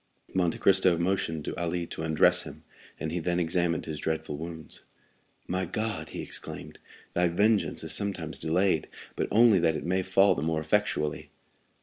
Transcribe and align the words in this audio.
Monte 0.33 0.57
Cristo 0.57 0.97
motioned 0.97 1.45
to 1.45 1.55
Ali 1.61 1.85
to 1.85 2.01
undress 2.01 2.41
him, 2.41 2.63
and 2.99 3.11
he 3.11 3.19
then 3.19 3.39
examined 3.39 3.85
his 3.85 3.99
dreadful 3.99 4.35
wounds. 4.35 4.85
"My 5.47 5.63
God!" 5.63 6.09
he 6.09 6.23
exclaimed, 6.23 6.79
"thy 7.13 7.27
vengeance 7.27 7.83
is 7.83 7.93
sometimes 7.93 8.39
delayed, 8.39 8.87
but 9.15 9.27
only 9.29 9.59
that 9.59 9.75
it 9.75 9.85
may 9.85 10.01
fall 10.01 10.33
the 10.33 10.41
more 10.41 10.59
effectually." 10.59 11.29